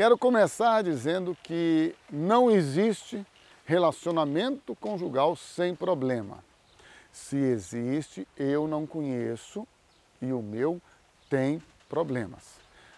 [0.00, 3.22] Quero começar dizendo que não existe
[3.66, 6.42] relacionamento conjugal sem problema.
[7.12, 9.68] Se existe, eu não conheço
[10.22, 10.80] e o meu
[11.28, 12.54] tem problemas.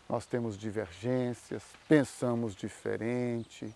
[0.09, 3.75] Nós temos divergências, pensamos diferente,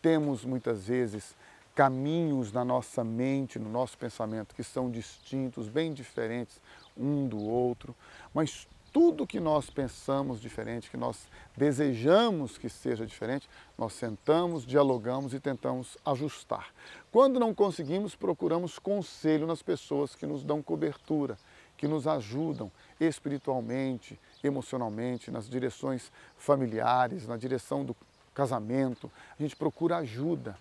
[0.00, 1.34] temos muitas vezes
[1.74, 6.60] caminhos na nossa mente, no nosso pensamento que são distintos, bem diferentes
[6.96, 7.96] um do outro,
[8.32, 13.48] mas tudo que nós pensamos diferente, que nós desejamos que seja diferente,
[13.78, 16.72] nós sentamos, dialogamos e tentamos ajustar.
[17.12, 21.38] Quando não conseguimos, procuramos conselho nas pessoas que nos dão cobertura,
[21.76, 27.96] que nos ajudam espiritualmente, emocionalmente, nas direções familiares, na direção do
[28.34, 29.10] casamento.
[29.38, 30.58] A gente procura ajuda,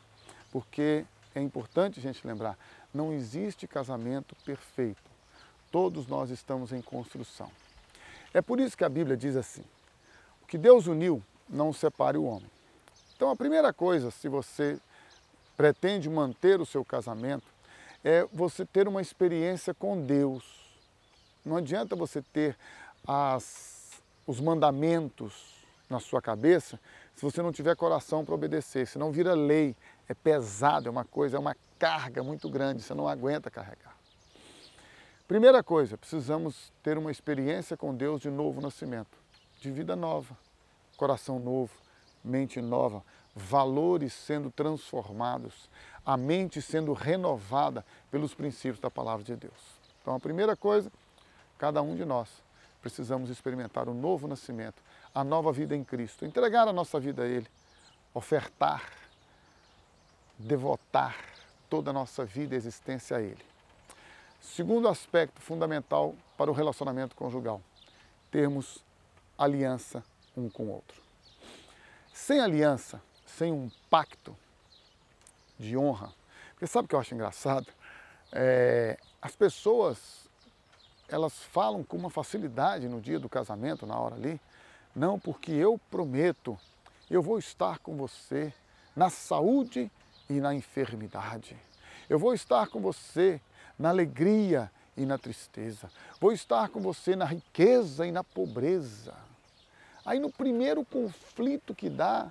[0.52, 2.58] porque é importante a gente lembrar,
[2.94, 5.10] não existe casamento perfeito.
[5.72, 7.52] Todos nós estamos em construção.
[8.34, 9.64] É por isso que a Bíblia diz assim:
[10.42, 12.50] o que Deus uniu, não separe o homem.
[13.16, 14.80] Então, a primeira coisa, se você
[15.58, 17.48] pretende manter o seu casamento,
[18.04, 20.44] é você ter uma experiência com Deus.
[21.44, 22.58] Não adianta você ter
[23.06, 25.56] as, os mandamentos
[25.90, 26.80] na sua cabeça
[27.20, 29.76] se você não tiver coração para obedecer, senão vira lei,
[30.08, 33.94] é pesado, é uma coisa, é uma carga muito grande, você não aguenta carregar.
[35.30, 39.16] Primeira coisa, precisamos ter uma experiência com Deus de novo nascimento,
[39.62, 40.36] de vida nova,
[40.98, 41.72] coração novo,
[42.24, 43.04] mente nova,
[43.36, 45.70] valores sendo transformados,
[46.04, 49.54] a mente sendo renovada pelos princípios da palavra de Deus.
[50.02, 50.92] Então, a primeira coisa,
[51.60, 52.28] cada um de nós
[52.82, 54.82] precisamos experimentar o novo nascimento,
[55.14, 57.46] a nova vida em Cristo, entregar a nossa vida a Ele,
[58.16, 58.84] ofertar,
[60.40, 61.16] devotar
[61.70, 63.49] toda a nossa vida e existência a Ele.
[64.42, 67.62] Segundo aspecto fundamental para o relacionamento conjugal,
[68.32, 68.84] termos
[69.38, 70.04] aliança
[70.36, 71.02] um com o outro.
[72.14, 74.36] Sem aliança, sem um pacto
[75.58, 76.14] de honra,
[76.52, 77.68] porque sabe o que eu acho engraçado?
[78.32, 80.30] É, as pessoas
[81.08, 84.40] elas falam com uma facilidade no dia do casamento, na hora ali,
[84.96, 86.58] não, porque eu prometo,
[87.10, 88.54] eu vou estar com você
[88.96, 89.92] na saúde
[90.30, 91.58] e na enfermidade.
[92.10, 93.42] Eu vou estar com você
[93.80, 95.90] na alegria e na tristeza.
[96.20, 99.14] Vou estar com você na riqueza e na pobreza.
[100.06, 102.28] Aí no primeiro conflito que dá,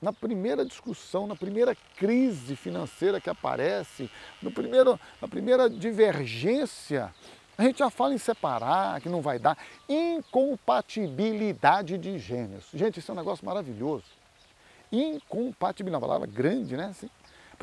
[0.00, 4.10] na primeira discussão, na primeira crise financeira que aparece,
[4.42, 7.14] no primeiro, na primeira divergência,
[7.56, 9.56] a gente já fala em separar, que não vai dar.
[9.88, 12.64] Incompatibilidade de gênios.
[12.74, 14.02] Gente, isso é um negócio maravilhoso.
[14.90, 16.86] Incompatibilidade, uma palavra grande, né?
[16.86, 17.08] Assim,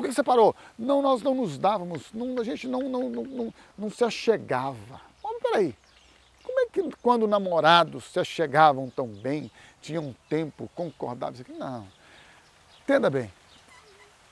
[0.00, 0.56] por que separou?
[0.78, 4.98] Não, nós não nos dávamos, não, a gente não, não, não, não, não se achegava.
[5.22, 5.76] Mas peraí,
[6.42, 9.50] como é que quando namorados se achegavam tão bem,
[9.82, 11.44] tinham tempo, concordavam?
[11.50, 11.86] Não.
[12.82, 13.30] Entenda bem,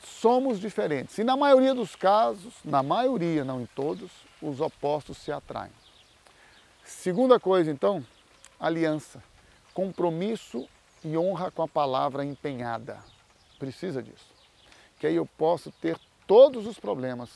[0.03, 1.19] somos diferentes.
[1.19, 5.73] E na maioria dos casos, na maioria, não em todos, os opostos se atraem.
[6.83, 8.03] Segunda coisa, então,
[8.59, 9.23] aliança.
[9.75, 10.67] Compromisso
[11.05, 12.99] e honra com a palavra empenhada.
[13.59, 14.38] Precisa disso
[14.99, 17.31] que aí eu posso ter todos os problemas,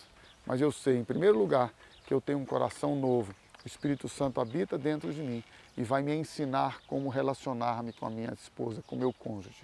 [0.46, 1.72] mas eu sei, em primeiro lugar,
[2.06, 3.34] que eu tenho um coração novo.
[3.64, 5.42] O Espírito Santo habita dentro de mim
[5.76, 9.62] e vai me ensinar como relacionar-me com a minha esposa, com o meu cônjuge.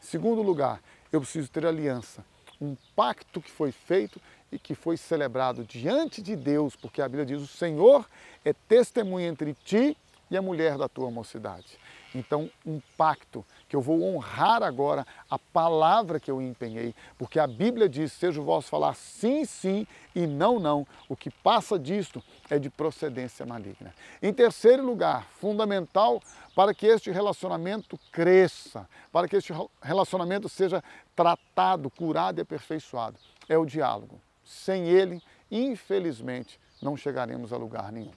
[0.00, 0.80] Em segundo lugar,
[1.10, 2.24] eu preciso ter aliança,
[2.60, 4.20] um pacto que foi feito
[4.52, 8.06] e que foi celebrado diante de Deus, porque a Bíblia diz: o Senhor
[8.44, 9.96] é testemunha entre ti
[10.30, 11.78] e a mulher da tua mocidade.
[12.14, 17.46] Então, um pacto que eu vou honrar agora a palavra que eu empenhei, porque a
[17.46, 20.86] Bíblia diz: seja o vosso falar sim, sim e não, não.
[21.08, 23.94] O que passa disto é de procedência maligna.
[24.20, 26.20] Em terceiro lugar, fundamental
[26.54, 30.82] para que este relacionamento cresça, para que este relacionamento seja
[31.14, 33.16] tratado, curado e aperfeiçoado,
[33.48, 34.20] é o diálogo.
[34.44, 38.12] Sem ele, infelizmente, não chegaremos a lugar nenhum.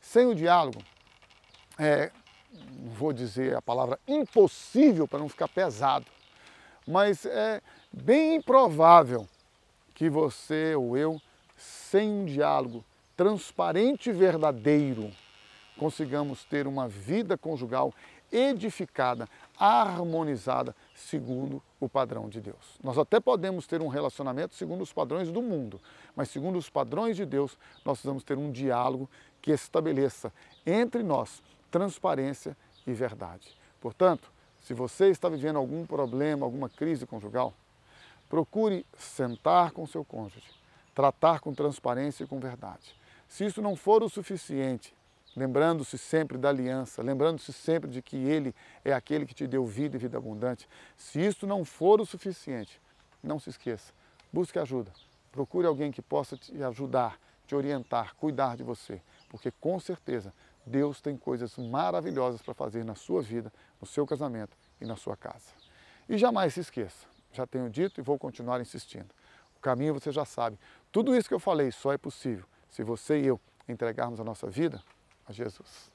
[0.00, 0.82] Sem o diálogo,
[1.78, 2.10] é,
[2.96, 6.06] vou dizer a palavra impossível para não ficar pesado,
[6.86, 7.60] mas é
[7.92, 9.26] bem improvável
[9.94, 11.20] que você ou eu,
[11.56, 12.84] sem um diálogo
[13.16, 15.10] transparente e verdadeiro,
[15.78, 17.92] consigamos ter uma vida conjugal
[18.32, 22.78] edificada, harmonizada, segundo o padrão de Deus.
[22.82, 25.80] Nós até podemos ter um relacionamento segundo os padrões do mundo,
[26.16, 29.08] mas segundo os padrões de Deus, nós precisamos ter um diálogo
[29.40, 30.32] que estabeleça
[30.66, 31.42] entre nós
[31.74, 32.56] transparência
[32.86, 33.48] e verdade.
[33.80, 34.30] Portanto,
[34.60, 37.52] se você está vivendo algum problema, alguma crise conjugal,
[38.28, 40.46] procure sentar com seu cônjuge,
[40.94, 42.94] tratar com transparência e com verdade.
[43.28, 44.94] Se isso não for o suficiente,
[45.34, 48.54] lembrando-se sempre da aliança, lembrando-se sempre de que Ele
[48.84, 50.68] é aquele que te deu vida e vida abundante.
[50.96, 52.80] Se isso não for o suficiente,
[53.20, 53.92] não se esqueça,
[54.32, 54.92] busque ajuda,
[55.32, 57.18] procure alguém que possa te ajudar,
[57.48, 60.32] te orientar, cuidar de você, porque com certeza
[60.66, 65.16] Deus tem coisas maravilhosas para fazer na sua vida, no seu casamento e na sua
[65.16, 65.50] casa.
[66.08, 69.08] E jamais se esqueça, já tenho dito e vou continuar insistindo.
[69.56, 70.58] O caminho você já sabe.
[70.90, 74.48] Tudo isso que eu falei só é possível se você e eu entregarmos a nossa
[74.48, 74.82] vida
[75.26, 75.90] a Jesus.